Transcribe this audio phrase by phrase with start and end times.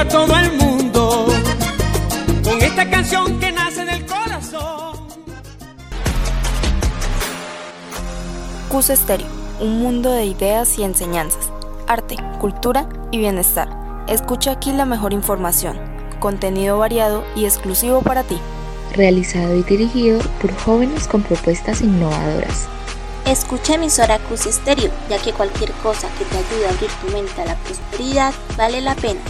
[0.00, 1.26] a todo el mundo
[2.42, 4.96] con esta canción que nace del corazón.
[8.70, 9.26] Cus Estéreo,
[9.60, 11.50] un mundo de ideas y enseñanzas,
[11.86, 13.68] arte, cultura y bienestar.
[14.08, 15.78] Escucha aquí la mejor información,
[16.18, 18.38] contenido variado y exclusivo para ti.
[18.94, 22.68] Realizado y dirigido por jóvenes con propuestas innovadoras.
[23.26, 27.42] Escucha emisora Cus Estéreo, ya que cualquier cosa que te ayude a abrir tu mente
[27.42, 29.20] a la prosperidad vale la pena.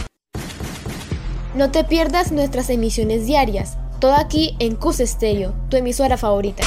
[1.53, 6.63] No te pierdas nuestras emisiones diarias, todo aquí en Cus Estéreo, tu emisora favorita.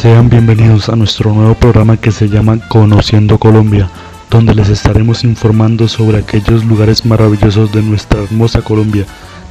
[0.00, 3.90] Sean bienvenidos a nuestro nuevo programa que se llama Conociendo Colombia,
[4.30, 9.04] donde les estaremos informando sobre aquellos lugares maravillosos de nuestra hermosa Colombia.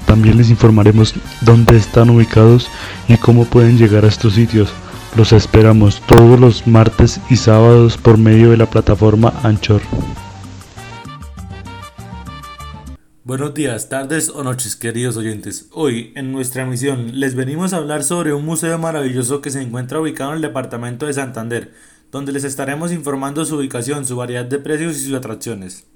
[0.05, 2.69] También les informaremos dónde están ubicados
[3.09, 4.73] y cómo pueden llegar a estos sitios.
[5.15, 9.81] Los esperamos todos los martes y sábados por medio de la plataforma Anchor.
[13.23, 15.69] Buenos días, tardes o noches, queridos oyentes.
[15.71, 19.99] Hoy, en nuestra emisión, les venimos a hablar sobre un museo maravilloso que se encuentra
[20.01, 21.71] ubicado en el departamento de Santander,
[22.11, 25.87] donde les estaremos informando su ubicación, su variedad de precios y sus atracciones.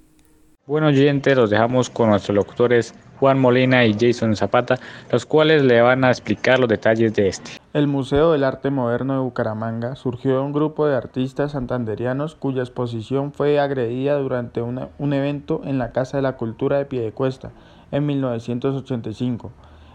[0.67, 4.79] Bueno oyentes, los dejamos con nuestros locutores Juan Molina y Jason Zapata,
[5.11, 7.51] los cuales le van a explicar los detalles de este.
[7.73, 12.61] El Museo del Arte Moderno de Bucaramanga surgió de un grupo de artistas santanderianos cuya
[12.61, 17.51] exposición fue agredida durante un evento en la Casa de la Cultura de Piedecuesta
[17.91, 19.51] en 1985.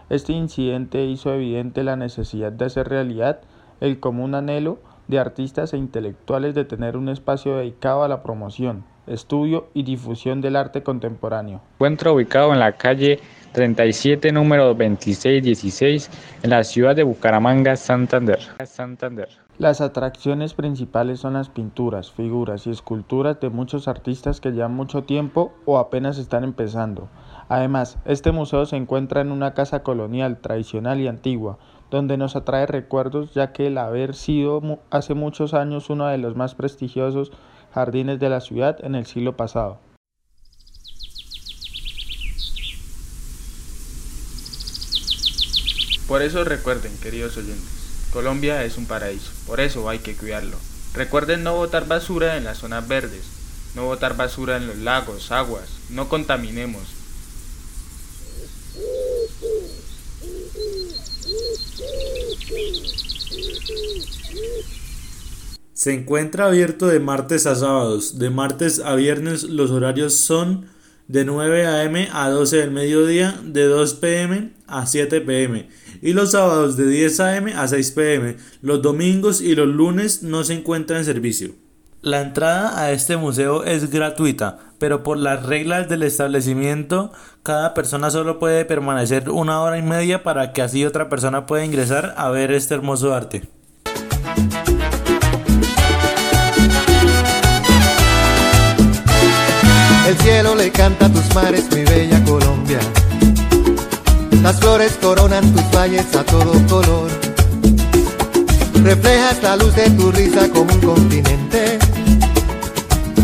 [0.09, 3.41] Este incidente hizo evidente la necesidad de hacer realidad
[3.81, 8.85] el común anhelo de artistas e intelectuales de tener un espacio dedicado a la promoción,
[9.07, 11.61] estudio y difusión del arte contemporáneo.
[11.75, 13.19] Encuentra ubicado en la calle
[13.53, 16.09] 37, número 2616,
[16.43, 18.39] en la ciudad de Bucaramanga, Santander.
[18.65, 19.29] Santander.
[19.59, 25.03] Las atracciones principales son las pinturas, figuras y esculturas de muchos artistas que llevan mucho
[25.03, 27.07] tiempo o apenas están empezando.
[27.49, 31.59] Además, este museo se encuentra en una casa colonial, tradicional y antigua,
[31.91, 36.35] donde nos atrae recuerdos ya que el haber sido hace muchos años uno de los
[36.35, 37.31] más prestigiosos
[37.73, 39.79] jardines de la ciudad en el siglo pasado.
[46.07, 50.57] Por eso recuerden, queridos oyentes, Colombia es un paraíso, por eso hay que cuidarlo.
[50.93, 53.25] Recuerden no botar basura en las zonas verdes,
[53.73, 56.83] no botar basura en los lagos, aguas, no contaminemos.
[65.83, 68.17] Se encuentra abierto de martes a sábados.
[68.17, 70.67] De martes a viernes los horarios son
[71.09, 72.07] de 9 a.m.
[72.13, 74.53] a 12 del mediodía, de 2 p.m.
[74.65, 75.67] a 7 p.m.
[76.01, 77.53] y los sábados de 10 a.m.
[77.53, 78.37] a 6 p.m.
[78.61, 81.53] Los domingos y los lunes no se encuentra en servicio.
[82.01, 87.11] La entrada a este museo es gratuita, pero por las reglas del establecimiento,
[87.43, 91.65] cada persona solo puede permanecer una hora y media para que así otra persona pueda
[91.65, 93.49] ingresar a ver este hermoso arte.
[100.07, 102.79] El cielo le canta a tus mares, mi bella Colombia.
[104.41, 107.09] Las flores coronan tus valles a todo color.
[108.83, 111.79] Reflejas la luz de tu risa como un continente.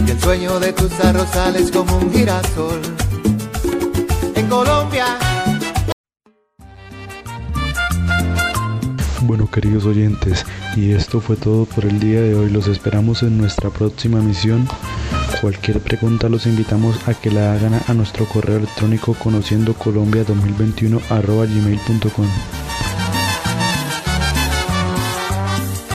[0.08, 2.80] Y el sueño de tus arrozales como un girasol.
[4.36, 5.06] En Colombia.
[9.22, 10.46] Bueno queridos oyentes,
[10.78, 12.50] y esto fue todo por el día de hoy.
[12.50, 14.66] Los esperamos en nuestra próxima misión.
[15.42, 21.00] Cualquier pregunta los invitamos a que la hagan a nuestro correo electrónico conociendo colombia 2021
[21.10, 22.69] gmail.com.